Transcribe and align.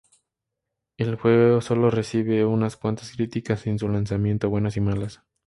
El 0.97 1.15
juego 1.15 1.61
sólo 1.61 1.91
recibido 1.91 2.49
unas 2.49 2.75
cuantas 2.75 3.11
críticas 3.11 3.67
en 3.67 3.77
su 3.77 3.87
lanzamiento, 3.87 4.49
buenas 4.49 4.75
y 4.75 4.81
malas. 4.81 5.21